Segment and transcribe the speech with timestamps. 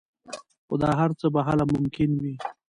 [0.65, 2.35] خو دا هر څه به هله ممکن وي